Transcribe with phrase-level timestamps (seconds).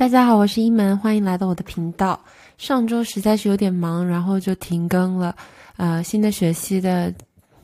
[0.00, 2.18] 大家好，我是一门，欢迎来到我的频道。
[2.56, 5.36] 上周实在是有点忙，然后就停更了。
[5.76, 7.12] 呃，新的学期的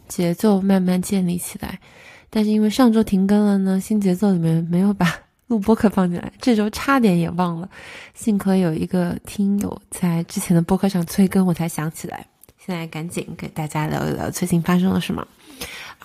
[0.07, 1.81] 节奏慢慢建立起来，
[2.29, 5.11] 但是因为上周停更了呢，新节奏里面没有把
[5.47, 7.67] 录播课放进来，这周差点也忘了。
[8.13, 12.27] 幸亏有一个听友在之前的播客上催更，我才想起来。
[12.59, 15.27] 现在赶紧给大家聊一聊最近发生了什么。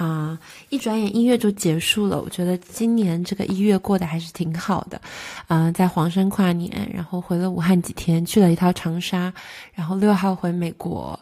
[0.01, 0.35] 啊！
[0.69, 4.99] 一转眼一月就结束了，我觉得今年这个一月过得还是挺好的。
[5.47, 9.31] 嗯，在黄山跨年，然后回了武汉几天，去了一趟长沙，
[9.75, 11.19] 然后六号回美国，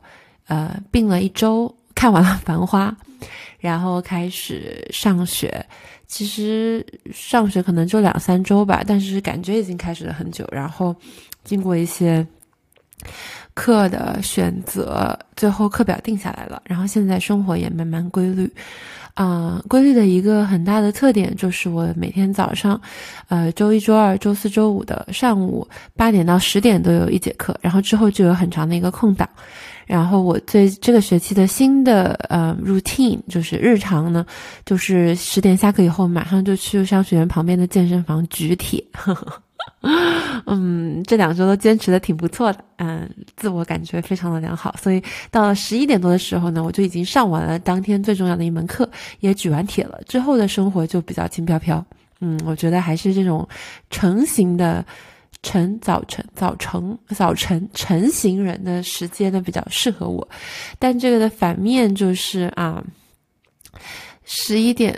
[0.48, 2.96] 呃，病了一周，看完了《繁花》，
[3.60, 5.66] 然后开始上学。
[6.08, 10.48] 其实上学可能就两三周吧，但是感觉已经开始了很久。
[10.54, 10.96] 然后
[11.44, 12.26] 经过一些。
[13.54, 18.50] 课的选择，最后课表定下来了，然后现在生活也慢慢规律，
[19.16, 22.80] 啊，规律的一个很大的特点就是我每天早上，
[23.28, 29.28] 呃，周一、周二、周四周五的上午八点到十点都有一节课，然后之后就有很长的一个空档，
[29.86, 34.26] 然后我最这个学期的新的呃 routine 就是日常呢，
[34.66, 38.82] 就是十点下课以后马上就去商学院旁边的健身房举铁。
[40.46, 51.84] 嗯，这两周都坚持的挺不错的，嗯，自我感觉非常的良好，所以到了十一点多的时候呢，我就已经上完了当天最重要的一门课，也举完铁了，之后的生活就比较轻飘飘。
[52.22, 53.48] 嗯，我觉得还是这种
[53.90, 54.86] 成型的
[55.44, 60.28] 晨早晨早晨早晨成型人的时间呢比较适合我，
[60.78, 62.84] 但这个的反面就是啊，
[64.26, 64.98] 十一点。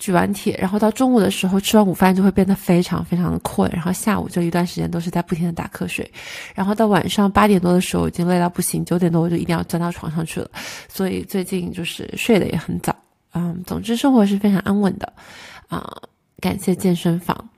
[0.00, 6.10] 举完铁，然后到中午的时候吃完午饭就会变得非常非常的困，然后下午这一段时间都是在不停的打瞌睡，
[6.54, 10.50] 然后到晚上八点多的时候已经累到不行，九点多我就一定要钻到床上去了，
[10.88, 12.96] 所以最近就是睡得也很早，
[13.34, 15.12] 嗯，总之生活是非常安稳的，
[15.68, 15.86] 啊，
[16.40, 17.48] 感谢健身房。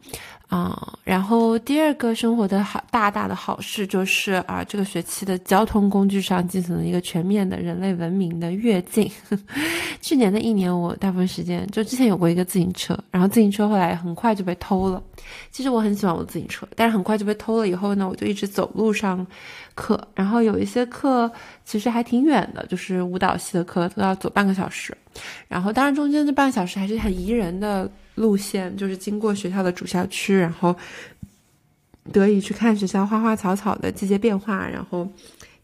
[0.52, 9.10] 啊，然后第二个生活的好大大的好事就是啊，这个学期的交通工具上进行了一个全面的人类文明的跃进。
[10.02, 15.02] 去年的一年，我大部分时间就之前有过一个自行车，然后自行车后来很快就被偷了。
[15.50, 17.66] 其实我很喜欢我的自行车，但是很快就被偷了。
[17.66, 19.26] 以后呢，我就一直走路上
[19.74, 21.30] 课，然后有一些课
[21.64, 24.96] 其实还挺远的，就是舞蹈系的课都要走半个小时。
[25.48, 27.90] 然后当然中间这半个小时还是很宜人的。
[28.14, 30.76] 路线就是经过学校的主校区，然后
[32.12, 35.08] 得以去看学校花花草草的季节变化，然后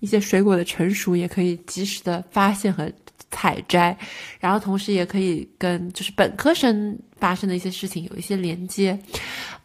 [0.01, 2.91] 一些水果的成熟也可以及时的发现和
[3.31, 3.95] 采摘，
[4.41, 8.99] 然后同时也可以跟就是本科生发生的一些事情有一些连接。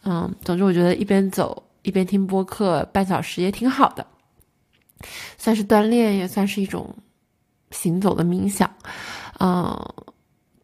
[0.03, 4.05] 嗯，总之我觉得一边走一边听播客半小时也挺好的，
[5.37, 6.93] 算是锻炼，也算是一种
[7.71, 8.69] 行走的冥想。
[9.39, 9.93] 嗯。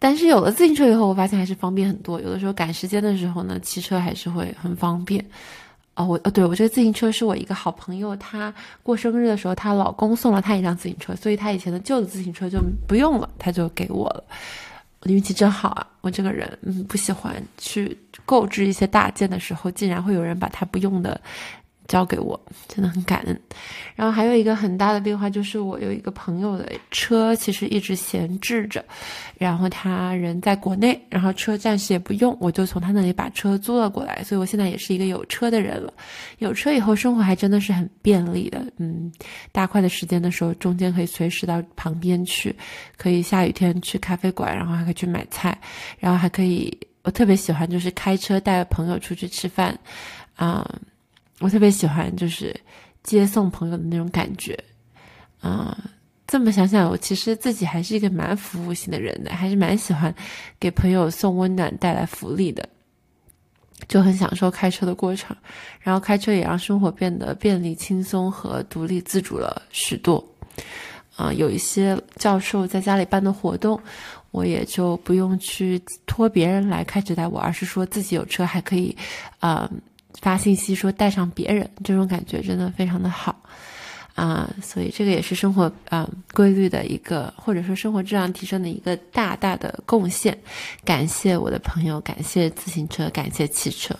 [0.01, 2.21] 但是有了自行车以后，我发现还是方便很多。
[2.21, 5.21] 有的时候赶时间的时候呢，骑车还是会很方便。
[5.95, 14.23] 哦，我哦，对我这个自行车是我一个好朋友，她过生日的时候，她老公送了她一辆自行车，所以她以前的旧的自行车就不用了，她就给我了。
[15.01, 15.85] 我的运气真好啊！
[15.99, 21.19] 我这个人嗯不喜欢去购置一些大件的时候，竟然会有人把它不用的。
[21.89, 23.37] 交给我，真的很感恩。
[23.95, 28.85] 然后还有一个很大的变化就是，我有一个朋友的车其实一直闲置着，
[29.37, 34.23] 然后他人在国内，然后车暂时也不用，我就从他那里把车租了过来。
[34.23, 35.91] 所以我现在也是一个有车的人了。
[36.37, 38.63] 有车以后，生活还真的是很便利的。
[38.77, 39.11] 嗯，
[39.51, 42.55] 大块的时间的时候，中间可以随时到旁边去，
[42.97, 45.59] 可以下雨天去咖啡馆，然后还可以去买菜，
[45.97, 49.77] 然后还可以，我特别喜欢就是开车带朋友出去吃饭，
[50.35, 50.63] 啊。
[51.39, 52.53] 我特别喜欢就是
[53.01, 54.57] 接送朋友的那种感觉，
[55.39, 55.77] 啊，
[56.27, 60.13] 这么想想，我其实自己还是一个蛮服务型的人的，还是蛮喜欢
[60.59, 62.67] 给朋友送温暖、带来福利的，
[63.87, 65.35] 就很享受开车的过程。
[65.79, 70.23] 然后开车也让生活变得便利、轻松和独立自主了许多。
[71.15, 73.81] 啊，有一些教授在家里办的活动，
[74.31, 78.93] 我也就不用去托别人来开车带我，而是说自己有车还可以，
[79.39, 79.71] 啊。
[80.21, 83.35] 发信息说带上别人，这种感觉真的非常的好，
[84.15, 90.37] 啊，所以这个也是生活啊规律的一个，或者说生活质量提升的一个大大的贡献。
[90.83, 93.95] 感谢我的朋友，感谢自行车，感谢汽车，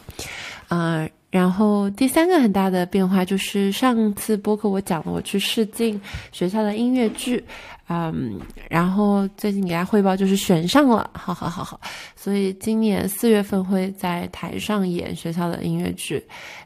[0.68, 6.00] 啊，然后第三个很大的变化就是上次播客我讲了我去试镜
[6.32, 7.44] 学校的音乐剧。
[7.92, 8.40] 嗯，
[8.70, 11.82] 然后最近给大家汇报就是选上了，好好好好，
[12.16, 16.24] 所以今年四月份会在台上演学校的音乐剧，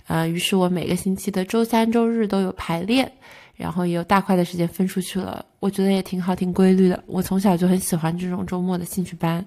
[0.08, 3.10] 呃，于是我每个星期的周三、周日都有排练，
[3.56, 7.04] 然后也有大块的时间分出去了，我觉得也挺好，挺规律的。
[7.06, 9.46] 我从小就很喜欢这种周末的兴趣班，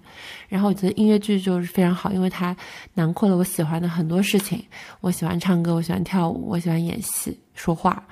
[0.49, 2.57] 然后我觉得音乐剧就是非常好，因为它
[2.95, 4.65] 囊括了我喜欢的很多事情。
[5.01, 8.03] 我喜欢唱歌，我喜欢跳舞，我喜欢演戏、说话，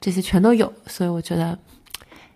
[0.00, 1.56] 这些全都有，所以我觉得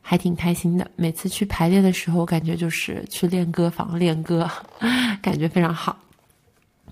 [0.01, 0.89] 还挺开心的。
[0.95, 4.49] 每次去排练的时候，感觉就是去练歌房练歌，
[5.21, 5.99] 感觉非常好。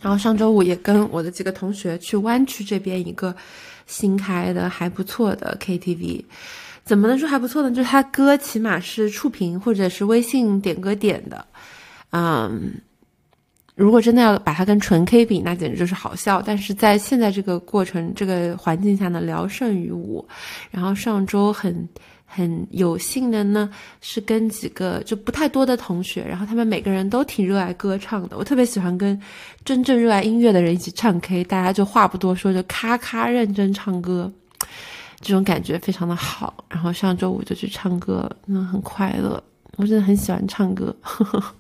[0.01, 3.35] 然后上周五也跟我的几个同学去湾区这边一个。
[3.89, 6.25] 新开的还不错的 KTV，
[6.85, 7.71] 怎么能说还不错呢？
[7.71, 11.47] 就是它歌起码是触屏或者是微信点歌点的，
[12.11, 12.73] 嗯，
[13.77, 16.43] 如果真的要把它跟纯 K 比，那简直就是好笑。
[16.45, 20.27] 但是在现在这个过程、这个环境下呢，聊胜于无。
[20.73, 21.89] 然后上周很。
[22.37, 23.71] 很有幸的呢，
[24.03, 28.37] 是跟几个就不太多的同学，然后他们每个人都挺热爱歌唱的。
[28.37, 29.19] 我特别喜欢跟
[29.65, 34.31] 真正热爱音乐的人一起唱 K，大家就话不多说，就咔咔认真唱歌，
[35.21, 36.63] 这种感觉非常的好。
[36.69, 39.43] 然后上周五就去唱歌，嗯，很快乐。
[39.79, 41.55] 我真的很喜欢唱歌，呵 呵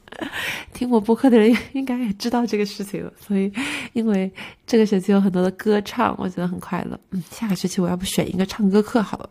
[0.73, 3.13] 听我播客的人应该也知道这个事情了。
[3.19, 3.53] 所以，
[3.93, 4.31] 因为
[4.67, 6.99] 这个学期有很多的歌唱，我觉得很快乐。
[7.11, 9.29] 嗯，下个学期我要不选一个唱歌课好了。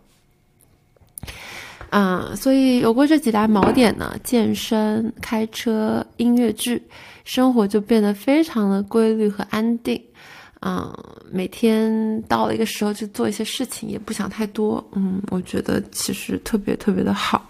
[1.89, 6.81] 啊，所以有过这几大锚点呢，健身、开车、音乐剧，
[7.23, 10.01] 生活就变得非常的规律和安定。
[10.59, 10.97] 啊，
[11.31, 14.83] 每天到了一个时候去做一些事情，也不想太多。
[14.93, 17.45] 嗯，我觉得其实特别特别的好。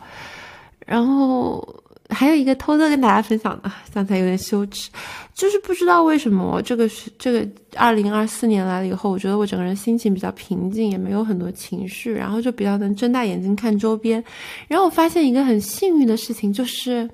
[0.86, 1.68] 然后。
[2.10, 4.90] 还有一个偷偷跟大家分享的， 刚才有点羞耻，
[5.34, 14.24] 就是不知道为什么这个是这个二零二四年来了以后，我觉得我整个人心情比较平静，也没有很多情绪，然后就比较能睁大眼睛看周边。
[14.68, 17.10] 然后我发现一个很幸运的事情，就是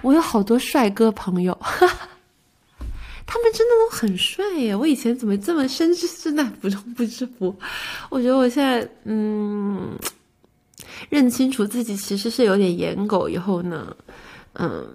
[0.00, 1.56] 我有好多帅哥朋友，
[3.26, 4.74] 他们真的都很帅耶！
[4.74, 7.54] 我以前怎么这么深知之难不中不知福？
[8.08, 9.96] 我觉得我现在嗯。
[11.10, 13.94] 认清楚自己其实是有点颜狗以后呢，
[14.54, 14.86] 嗯，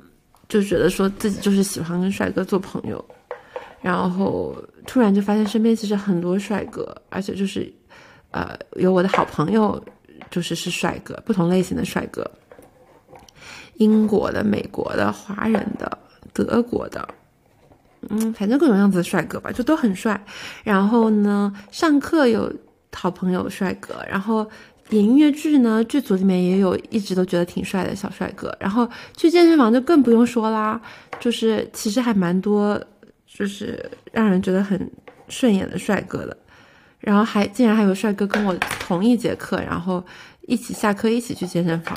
[0.48, 3.04] 就觉得说自己就是喜欢跟帅哥做朋友，
[3.82, 4.56] 然后
[4.88, 7.72] 突然就发现身边其实很多帅哥，而且就是，
[8.32, 9.82] 呃，有我的好朋友，
[10.32, 12.30] 就是是帅哥，不同类型的帅哥，
[13.76, 15.98] 英国的、美国的、华人的、
[16.34, 17.08] 德国的，
[18.10, 20.20] 嗯，反正各种样子的帅哥吧，就都很帅。
[20.64, 22.50] 然后呢，上课有
[22.94, 24.50] 好朋友帅哥，然后。
[24.90, 30.82] 演音乐剧呢，剧组里面也有一直都觉得挺帅的小帅哥，然后去健身房就更不用说啦，
[31.20, 32.82] 就是其实还蛮多，
[33.28, 34.92] 就是让人觉得很
[35.28, 36.36] 顺眼的帅哥的，
[37.00, 40.04] 然后还竟然还有帅哥跟我同一节课，然后
[40.48, 41.96] 一起下课一起去健身房，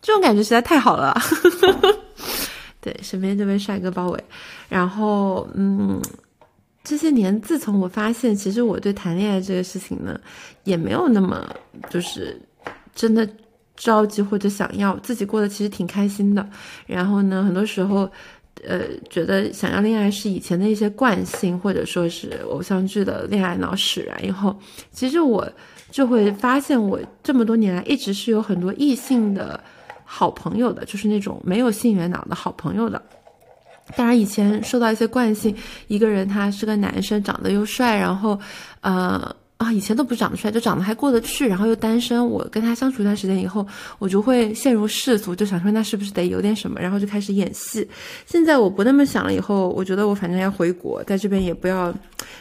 [0.00, 1.14] 这种感觉实在太好了，
[2.80, 4.24] 对，身边就被帅哥包围，
[4.68, 6.00] 然后嗯。
[6.82, 10.18] 这些年，自从我发现，其实我对谈恋爱这个事情呢，
[10.64, 11.46] 也没有那么
[11.90, 12.40] 就是
[12.94, 13.28] 真的
[13.76, 16.48] 着急或者想要，自己过得其实挺开心的。
[16.86, 18.10] 然后呢，很多时候，
[18.66, 18.80] 呃，
[19.10, 24.24] 觉得想要恋爱是以前的一些惯性，或者说是偶像剧的恋爱脑使然。
[24.24, 24.58] 以后，
[24.90, 25.46] 其实我
[25.90, 29.62] 就会发现，我这么多年来一直是有很多异性的
[30.04, 33.00] 好朋友的，就是那种没有性缘脑的好朋友的。
[33.96, 35.54] 当然，以前受到一些惯性，
[35.88, 38.38] 一个人他是个男生，长得又帅，然后，
[38.80, 42.26] 呃啊，以前都不长得帅，就长得还过得去，然后又单身。
[42.26, 43.66] 我跟他相处一段时间以后，
[43.98, 47.86] 我就会陷入世俗，就想说那是不是得有点什么，然后就开始演戏。
[48.24, 51.94] 现在我不那么想了，以后我觉得我反正要回国，在这边也不要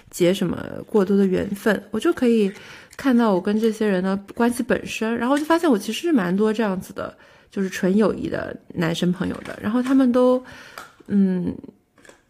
[0.10, 2.50] 结什么过多的缘分，我就可以
[2.96, 7.14] 看到我跟这些人的关系本身，然后就发现我其实是蛮多这样子的，
[7.52, 10.42] 就是纯友谊的男生朋友的，然后他们都。
[11.12, 11.56] 嗯，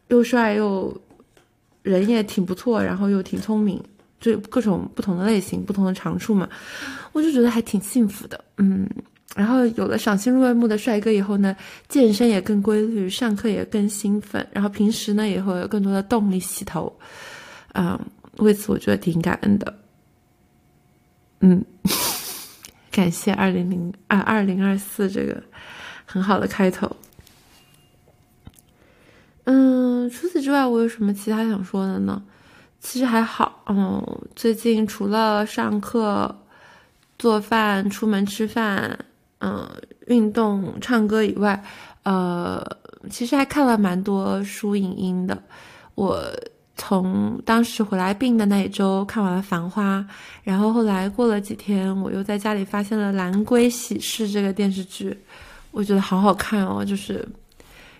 [0.07, 0.95] 又帅又
[1.83, 3.81] 人也挺不错，然后又挺聪明，
[4.19, 6.49] 就各种不同的类型、不同的长处嘛，
[7.11, 8.43] 我就觉得还挺幸福的。
[8.57, 8.89] 嗯，
[9.35, 11.55] 然后有了赏心悦目的帅哥以后呢，
[11.87, 16.91] 健身也更规律，上课也更兴奋，然后平时呢也会有更多的动力洗头。
[17.73, 17.99] 嗯，
[18.37, 19.79] 为此我觉得挺感恩的。
[21.41, 21.63] 嗯，
[22.91, 25.41] 感谢二零零二二零二四这个
[26.05, 26.89] 很好的开头。
[29.51, 32.21] 嗯，除此之外，我有什么其他想说的呢？
[32.79, 33.99] 其实还好，嗯，
[34.35, 36.33] 最近除了上课、
[37.17, 38.95] 做饭、出门吃饭、
[39.39, 39.67] 嗯，
[40.05, 41.63] 运动、唱歌以外，
[42.03, 42.63] 呃，
[43.09, 45.35] 其实还看了蛮多书影音的。
[45.95, 46.21] 我
[46.77, 49.97] 从当时回来病的那一周看完了《繁花》，
[50.43, 55.17] 然后后来过了几天，我又在家里发现了《蓝龟喜事》这个电视剧，
[55.71, 57.27] 我觉得好好看哦，就是。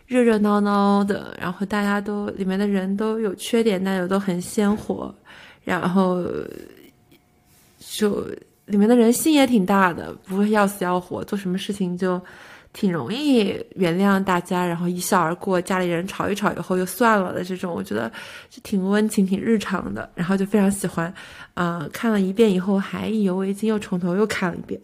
[0.10, 5.14] 热热闹闹的，然后大家都里面的人都有缺点，但又都很鲜活，
[5.64, 6.26] 然后
[7.80, 8.26] 就
[8.66, 12.20] 里面的人心也挺大的，不会要死要活，做什么事情就
[12.74, 15.62] 挺容易原谅大家，然后一笑而过。
[15.62, 18.12] 家里人吵一吵以后就算了的这种，我觉得
[18.50, 21.14] 是挺温情、挺日常的，然后就非常喜欢。
[21.54, 24.82] 啊，看了一遍以后还意犹未尽，又从头又看了一遍。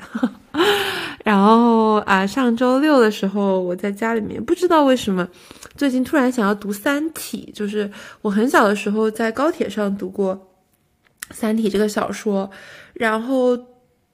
[1.23, 5.27] 然后啊，上周六的时候我在家里面，不知道为什么
[5.75, 7.89] 最近突然想要读《三体》，就是
[8.21, 10.35] 我很小的时候在高铁上读过
[11.31, 12.49] 《三体》这个小说，
[12.93, 13.57] 然后。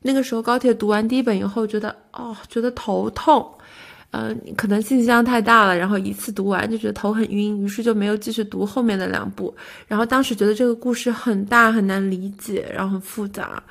[0.04, 3.48] 那个时候高铁读完第一本以后，觉得哦，觉得头痛，
[4.10, 9.56] 嗯，可能信息量太大了，然后一次读完就觉得头很晕，于是就没有继续读后面的两部。
[9.88, 13.62] 然后当时觉得这个故事很大很难理解，然后很复杂，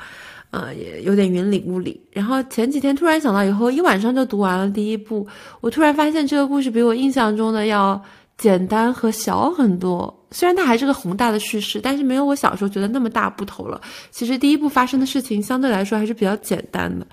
[0.50, 2.00] 呃，也有点云里雾里。
[2.12, 5.26] 然后前几天突然想到，以后一晚上就读完了第一部，
[5.60, 8.00] 我突然发现这个故事比我印象中的要。
[8.40, 13.78] 简单和小很多，虽然它还是个宏大的叙事，但是没有我小时候觉得那么大不头了。
[14.10, 17.06] 其实第一部发生的事情相对来说还是比较简单的，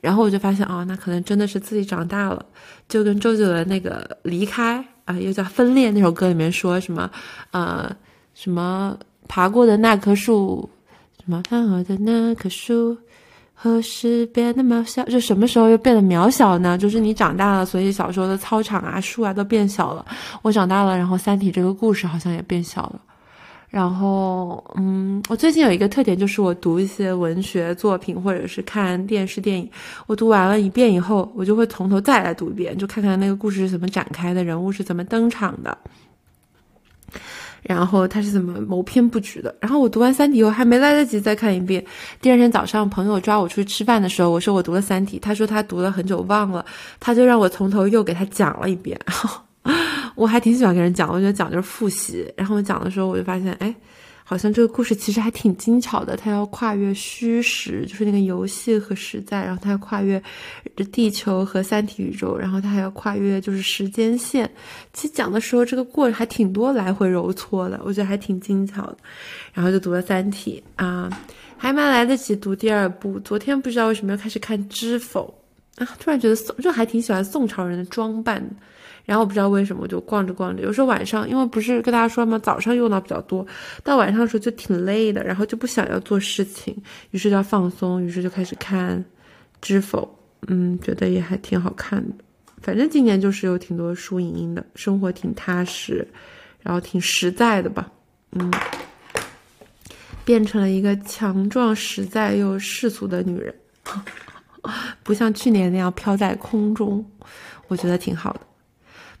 [0.00, 2.44] 然后我就发现哦，那可能真的是自己长大了，
[2.88, 7.08] 就跟周杰伦那个离开啊，又叫分裂那首歌里面说什么，
[7.52, 7.88] 呃，
[8.34, 10.68] 什么爬过的那棵树，
[11.26, 12.96] 么翻过的那棵树。
[13.54, 15.04] 何时变得渺小？
[15.04, 16.76] 就什么时候又变得渺小呢？
[16.76, 20.04] 就是你长大了，所以小时候的操场啊、树啊都变小了。
[20.42, 23.00] 我长大了，然后《三体》这个故事好像也变小了。
[23.68, 29.70] 然后，嗯，我最近有一个特点，就是我读一些文学作品或者是看电视电影，
[30.08, 35.78] 我读完了一遍以后，我就会从头再来读一遍，就看看那个故事是怎么展开的，人物是怎么登场的。
[37.62, 39.54] 然后他是怎么谋篇布局的？
[39.60, 41.84] 然后我读完《三体》以后还没来得及再看一遍。
[42.20, 46.64] 第二天早上，朋友抓我出去吃饭的时候，我说我读了《三体》，他说他读了很久忘了，
[46.98, 49.00] 他就让我从头又给他讲了一遍。
[50.14, 52.30] 我还挺喜欢跟人讲，我觉得讲就是复习。
[52.36, 53.74] 然后我讲的时候，我就发现，哎。
[54.24, 60.22] 好像这个故事其实还挺精巧的，它要跨越虚实，就是那个游戏和实在，然后它要跨越
[60.76, 64.50] 这地球和三体宇宙，然后它还要跨越就是时间线。
[64.92, 68.96] 其实讲的时候，这个过程还挺多来回揉搓的，我觉得还挺精巧的。
[69.52, 71.10] 然后就读了三体啊，
[71.56, 73.18] 还蛮来得及读第二部。
[73.20, 75.34] 昨天不知道为什么要开始看《知否》
[75.84, 78.42] 啊，突然觉得宋就还挺喜欢宋朝人的装扮。
[79.04, 82.38] 然后我不知道为什么，我就逛着逛着，有时候晚上，因为不是跟大家说吗？
[82.38, 83.46] 早上用脑比较多，
[83.82, 86.76] 到晚上的时候就挺累的，然后就不想要做事情，
[87.10, 88.98] 于是就要放松，于是就开始看
[89.60, 90.02] 《知否》，
[90.48, 92.14] 嗯，觉得也还挺好看的。
[92.60, 96.06] 反正今年就是有挺多输赢赢的，生活挺踏实，
[96.60, 97.90] 然后挺实在的吧，
[98.30, 98.48] 嗯，
[100.24, 103.52] 变成了一个强壮、实在又世俗的女人，
[105.02, 107.04] 不像去年那样飘在空中，
[107.66, 108.40] 我觉得挺好的。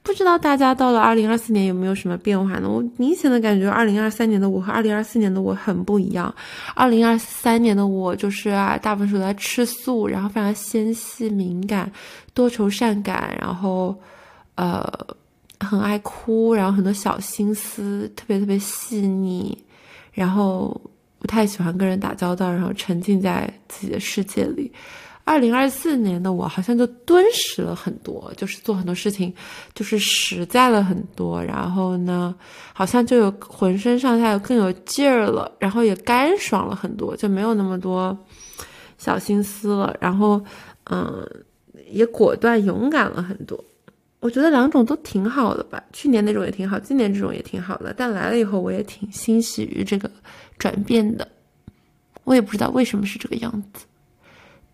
[0.04, 2.68] 不知道大家到了二零二四年有没有什么变化呢？
[2.68, 6.34] 我明显的感觉二零二三年的我和二零二四年的我很不一样。
[6.74, 11.90] 二零二三年的我就是啊，大部分时候在吃素，然后非常纤细敏感、
[12.34, 13.96] 多愁善感，然后
[14.56, 14.84] 呃
[15.60, 19.56] 很爱哭，然后很多小心思特别特别细腻，
[20.12, 20.78] 然后
[21.20, 24.72] 不太喜欢跟人打交道，然后沉浸在自己的世界里。
[25.24, 29.32] 二零二四年的我好像就敦实了很多，就是做很多事情，
[29.72, 31.42] 就是实在了很多。
[31.42, 32.34] 然后呢，
[32.72, 38.16] 好像就有浑身上下更有劲儿了，然后也干爽了很多，就没有那么多
[38.98, 39.96] 小心思了。
[40.00, 40.42] 然后，
[40.90, 41.24] 嗯，
[41.88, 43.62] 也果断勇敢了很多。
[44.18, 45.82] 我觉得两种都挺好的吧。
[45.92, 47.94] 去年那种也挺好，今年这种也挺好的。
[47.96, 50.10] 但来了以后，我也挺欣喜于这个
[50.58, 51.26] 转变的。
[52.24, 53.84] 我也不知道为什么是这个样子。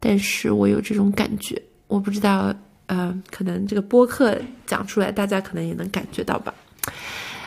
[0.00, 2.54] 但是我有这种感觉，我不知道，
[2.86, 6.54] 呃，可能这个播客讲出来，大家可能也能感觉到吧。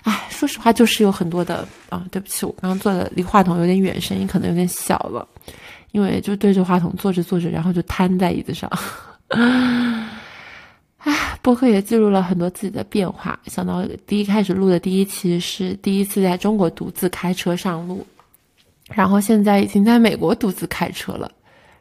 [0.03, 5.27] 哎，说实话，就是有很多的啊，对不起，我刚刚坐的离话筒有点远，声音可能有点小了，
[5.91, 8.69] 因为就对着话筒坐着坐着，然后就瘫在椅子上。
[10.97, 13.39] 哎，播客也记录了很多自己的变化。
[13.45, 18.05] 想到第一开始录的第一期是第一次在中国独自开车上路，
[18.89, 21.31] 然后现在已经在美国独自开车了。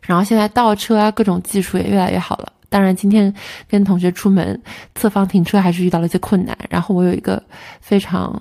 [0.02, 2.52] 然后现在倒车啊，各种技术也越来越好了。
[2.68, 3.32] 当然，今天
[3.68, 4.60] 跟同学出门
[4.94, 6.56] 侧方停车还是遇到了一些困难。
[6.68, 7.42] 然后我有一个
[7.80, 8.40] 非常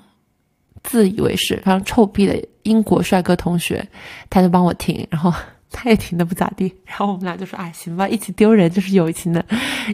[0.84, 3.84] 自以为是、非常臭屁的英国帅哥同学，
[4.28, 5.32] 他就帮我停，然后
[5.72, 6.72] 他也停的不咋地。
[6.84, 9.44] 然后我们俩就说：“哎，行吧，一起丢人就是友情的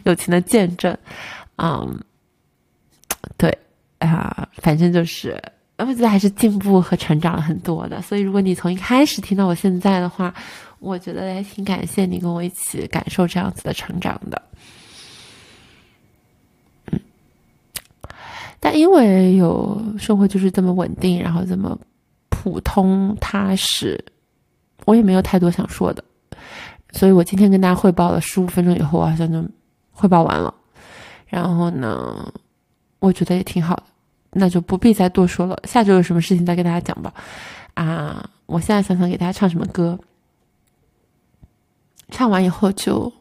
[0.05, 0.95] 友情的见证。”
[1.57, 1.99] 嗯，
[3.39, 3.59] 对
[4.01, 5.43] 啊，反正就是，
[5.79, 8.03] 我觉得还是进步和成长了很多的。
[8.03, 10.35] 所以，如果你从一开始听到我现在的话，
[10.79, 14.41] 我觉得也挺感谢你跟我一起感受这样子的成长的，
[16.93, 17.01] 嗯，
[18.61, 21.79] 但因为有生活就是这么稳定，然后这么
[22.29, 24.03] 普通踏实，
[24.85, 26.05] 我也没有太多想说的。
[26.93, 29.45] 所以我今天跟大家汇报了十五分钟以后，我好像就
[29.91, 30.55] 汇报完了。
[31.27, 32.33] 然后呢，
[33.01, 33.83] 我觉得也挺好的，
[34.31, 35.59] 那就不必再多说了。
[35.65, 37.13] 下周有什么事情再跟大家讲吧。
[37.75, 39.99] 啊，我现在想想给大家唱什么歌，
[42.11, 43.13] 唱完以后就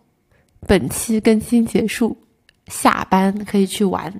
[0.68, 2.18] 本期更新结束，
[2.68, 4.14] 下班可以去玩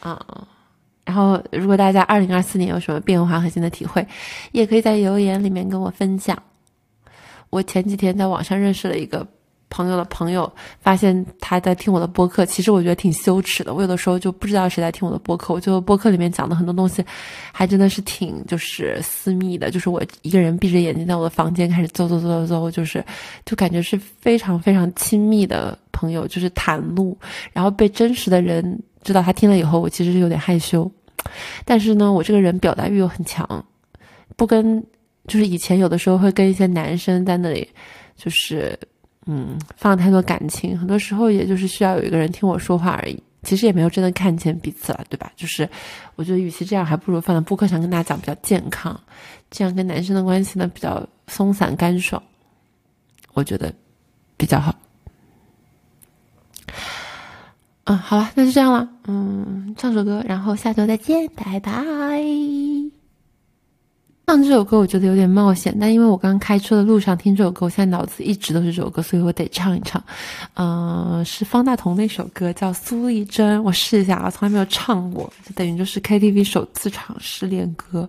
[0.00, 0.46] 啊。
[1.04, 4.06] 然后，如果大家二零二四年有什么变化和新的体会，
[4.52, 6.40] 也可以在留言里面跟我分享。
[7.50, 9.26] 我前几天在网上认识了一个
[9.74, 12.46] 朋友的朋友，发现他在听我的播客。
[12.46, 15.52] 其实我觉得挺羞耻的，我有的时候就不知道谁在听我的播客。
[15.52, 17.04] 我觉得播客里面讲的很多东西，
[17.50, 19.72] 还真的是挺就是私密的。
[19.72, 23.04] 就是我一个人闭着眼睛在我的房间开始走走走走走，就是
[23.44, 27.18] 就感觉是非常非常亲密的朋友，就是袒露，
[27.52, 28.80] 然后被真实的人。
[29.02, 30.90] 知道他听了以后，我其实是有点害羞，
[31.66, 33.46] 但是呢，我这个人表达欲又很强，
[34.34, 34.82] 不跟
[35.26, 37.68] 就是以前有的时候会跟一些男生在那里，
[38.16, 38.78] 就是
[39.26, 45.32] 嗯放太多感情，很多时候也就是需要有一个人听我说话而已，其实也没有真的看见彼此了，对吧？
[45.36, 45.68] 就是
[46.16, 48.98] 我觉得与其这样，还不如放在播客上跟大家讲比较健康，
[49.50, 52.22] 这样跟男生的关系呢比较松散干爽，
[53.32, 53.72] 我觉得
[54.36, 54.74] 比较好。
[57.84, 58.88] 嗯，好了，那就这样了。
[59.06, 62.63] 嗯，唱首歌，然后下周再见，拜拜。
[64.26, 70.02] 唱这首歌我觉得有点冒险，但因为我刚开车的路上听这首歌，我现在脑子一直都是这首歌，所以我得唱一唱。
[70.54, 78.08] 嗯，是方大同那首歌叫《苏丽珍》，我试一下啊，从来没有唱过，就等于就是 KTV 首次唱失恋歌。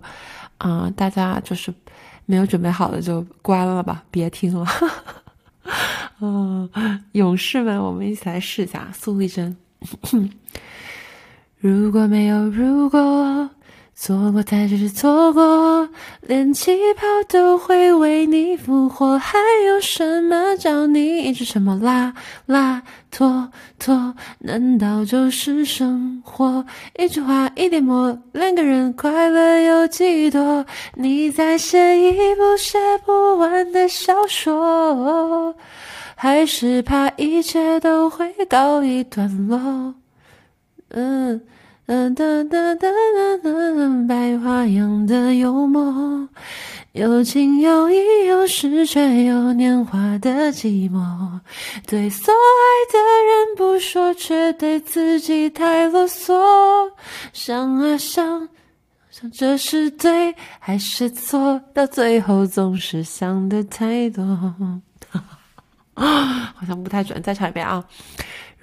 [0.58, 1.72] 啊，大家就是
[2.24, 4.66] 没有准备好的就关了吧，别听了。
[6.20, 6.68] 嗯，
[7.12, 9.54] 勇士们，我们一起来试一下苏丽珍。
[11.60, 13.50] 如果没有如果，
[13.98, 15.88] 错过才只是错过，
[16.20, 21.74] 连气泡都会为你复活，还有什么叫你一直沉默？
[21.76, 22.12] 拉
[22.44, 26.64] 拉拖拖，难道就是生活？
[26.98, 30.66] 一句话一点墨，两个人快乐有几多？
[30.94, 35.56] 你在写一部写不完的小说。
[36.14, 39.94] 还是怕一切都会告一段落。
[40.90, 41.40] 嗯
[41.88, 46.28] 嗯哒哒哒哒哒，白花样的幽默，
[46.90, 51.00] 有情有义，有时却有年华的寂寞。
[51.86, 56.34] 对所爱的人不说，却对自己太啰嗦。
[57.32, 58.48] 想啊想，
[59.08, 61.62] 想这是对还是错？
[61.72, 64.24] 到最后总是想的太多。
[65.94, 67.84] 啊， 好像不太准，再唱一遍啊！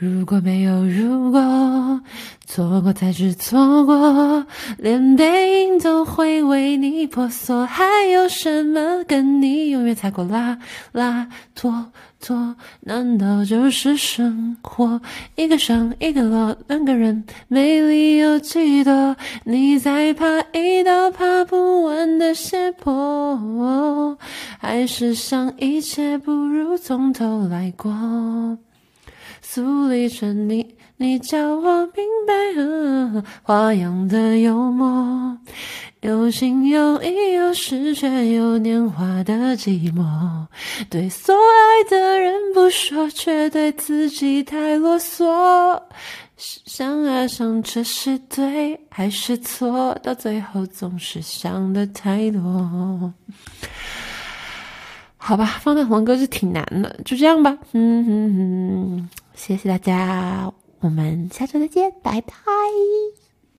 [0.03, 2.01] 如果没有如果，
[2.45, 4.45] 错过才是错过，
[4.77, 10.59] 连背影都会为你婆娑，还有什么跟你永远踩过拉
[10.91, 11.85] 拉拖
[12.19, 12.53] 拖？
[12.81, 14.99] 难道就是生活？
[15.35, 19.15] 一个上一个落，两个人，没理由几多？
[19.45, 24.17] 你在爬一道爬不完的斜坡，
[24.59, 28.57] 还是想一切不如从头来过？
[29.41, 35.38] 苏里春，你你叫我明白，花样的幽默，
[36.02, 40.04] 有情有义，有时却有年华的寂寞。
[40.89, 45.82] 对所爱的人不说，却对自己太啰嗦。
[46.36, 49.98] 想啊想，这是对还是错？
[50.04, 53.13] 到最后总是想的太多。
[55.15, 57.58] 好吧，放在红歌就挺难的，就这样吧。
[57.72, 59.10] 嗯哼哼。
[59.45, 62.34] 谢谢大家，我们下周再见，拜拜。